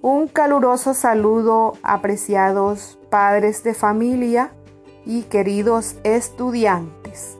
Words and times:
Un 0.00 0.28
caluroso 0.28 0.94
saludo, 0.94 1.72
apreciados 1.82 3.00
padres 3.10 3.64
de 3.64 3.74
familia 3.74 4.52
y 5.04 5.22
queridos 5.22 5.96
estudiantes. 6.04 7.36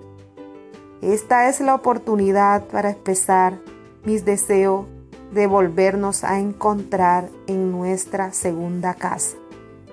Esta 1.00 1.48
es 1.48 1.60
la 1.60 1.76
oportunidad 1.76 2.64
para 2.64 2.90
expresar 2.90 3.60
mis 4.04 4.24
deseos 4.24 4.86
de 5.32 5.46
volvernos 5.46 6.24
a 6.24 6.40
encontrar 6.40 7.28
en 7.46 7.70
nuestra 7.70 8.32
segunda 8.32 8.94
casa, 8.94 9.36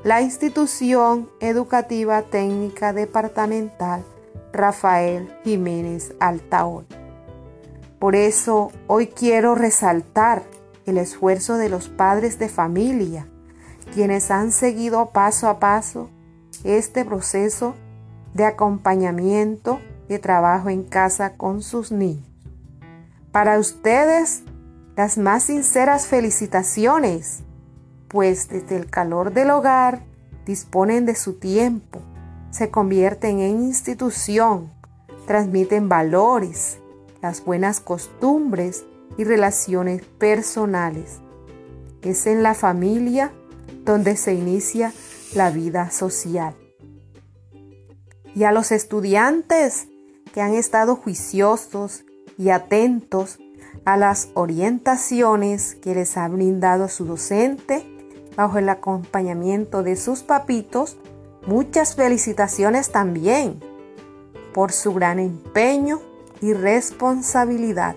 la 0.04 0.23
institución 0.23 1.30
educativa 1.41 2.23
técnica 2.23 2.94
departamental 2.94 4.04
Rafael 4.52 5.32
Jiménez 5.44 6.16
Altaón. 6.20 6.88
Por 8.00 8.16
eso 8.16 8.72
hoy 8.88 9.05
quiero 9.05 9.54
resaltar 9.54 10.55
el 10.85 10.98
esfuerzo 10.98 11.57
de 11.57 11.70
los 11.70 11.89
padres 11.89 12.39
de 12.39 12.49
familia, 12.49 13.27
quienes 13.94 14.31
han 14.31 14.52
seguido 14.52 15.11
paso 15.11 15.48
a 15.48 15.59
paso 15.59 16.09
este 16.63 17.05
proceso 17.05 17.75
de 18.34 18.45
acompañamiento 18.45 19.80
de 20.08 20.20
trabajo 20.20 20.70
en 20.70 20.84
casa 20.84 21.34
con 21.34 21.61
sus 21.61 21.91
niños. 21.91 22.25
Para 23.31 23.59
ustedes, 23.59 24.44
las 24.95 25.17
más 25.17 25.44
sinceras 25.44 26.08
felicitaciones, 26.08 27.44
pues 28.08 28.47
desde 28.49 28.77
el 28.77 28.89
calor 28.89 29.33
del 29.33 29.49
hogar 29.52 30.03
disponen 30.45 31.05
de 31.05 31.16
su 31.16 31.33
tiempo, 31.33 31.99
se 32.52 32.70
convierten 32.70 33.39
en 33.39 33.63
institución, 33.63 34.72
transmiten 35.27 35.89
valores, 35.89 36.77
las 37.22 37.44
buenas 37.44 37.80
costumbres 37.80 38.86
y 39.18 39.23
relaciones 39.23 40.04
personales. 40.04 41.20
Es 42.02 42.28
en 42.28 42.44
la 42.44 42.53
familia 42.53 43.31
donde 43.84 44.16
se 44.17 44.34
inicia 44.34 44.94
la 45.34 45.52
vida 45.52 45.92
social. 45.92 46.56
Y 48.36 48.44
a 48.44 48.52
los 48.52 48.72
estudiantes 48.72 49.88
que 50.33 50.42
han 50.42 50.53
estado 50.53 50.95
juiciosos 50.95 52.03
y 52.38 52.50
atentos 52.50 53.39
a 53.86 53.98
las 53.98 54.30
orientaciones 54.33 55.76
que 55.76 55.95
les 55.95 56.17
ha 56.17 56.28
brindado 56.28 56.89
su 56.89 57.06
docente 57.06 57.86
bajo 58.36 58.58
el 58.58 58.67
acompañamiento 58.67 59.83
de 59.83 59.95
sus 59.95 60.23
papitos, 60.23 60.98
muchas 61.48 61.95
felicitaciones 61.95 62.92
también 62.92 63.61
por 64.53 64.72
su 64.72 64.94
gran 64.94 65.20
empeño 65.20 66.02
y 66.42 66.53
responsabilidad. 66.53 67.95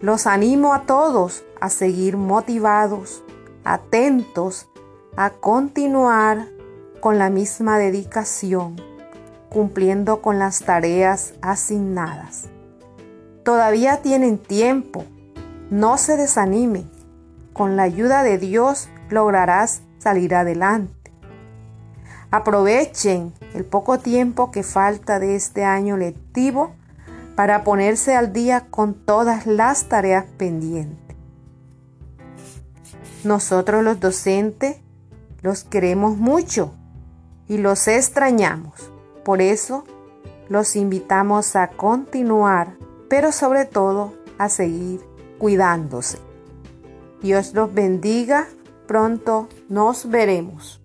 Los 0.00 0.28
animo 0.28 0.74
a 0.74 0.82
todos 0.82 1.42
a 1.60 1.70
seguir 1.70 2.16
motivados, 2.16 3.24
atentos, 3.64 4.68
a 5.16 5.30
continuar 5.30 6.46
con 7.00 7.18
la 7.18 7.30
misma 7.30 7.78
dedicación, 7.78 8.76
cumpliendo 9.48 10.22
con 10.22 10.38
las 10.38 10.60
tareas 10.60 11.34
asignadas. 11.42 12.44
Todavía 13.44 14.00
tienen 14.00 14.38
tiempo, 14.38 15.04
no 15.68 15.98
se 15.98 16.16
desanime. 16.16 16.84
Con 17.52 17.74
la 17.74 17.82
ayuda 17.82 18.22
de 18.22 18.38
Dios 18.38 18.88
lograrás 19.10 19.82
salir 19.98 20.36
adelante. 20.36 21.12
Aprovechen 22.30 23.32
el 23.52 23.64
poco 23.64 23.98
tiempo 23.98 24.52
que 24.52 24.62
falta 24.62 25.18
de 25.18 25.34
este 25.34 25.64
año 25.64 25.96
lectivo 25.96 26.77
para 27.38 27.62
ponerse 27.62 28.16
al 28.16 28.32
día 28.32 28.66
con 28.68 28.94
todas 28.94 29.46
las 29.46 29.88
tareas 29.88 30.24
pendientes. 30.38 31.16
Nosotros 33.22 33.84
los 33.84 34.00
docentes 34.00 34.78
los 35.40 35.62
queremos 35.62 36.16
mucho 36.16 36.74
y 37.46 37.58
los 37.58 37.86
extrañamos. 37.86 38.90
Por 39.24 39.40
eso 39.40 39.84
los 40.48 40.74
invitamos 40.74 41.54
a 41.54 41.68
continuar, 41.68 42.74
pero 43.08 43.30
sobre 43.30 43.66
todo 43.66 44.14
a 44.36 44.48
seguir 44.48 45.00
cuidándose. 45.38 46.18
Dios 47.22 47.54
los 47.54 47.72
bendiga. 47.72 48.48
Pronto 48.88 49.48
nos 49.68 50.10
veremos. 50.10 50.80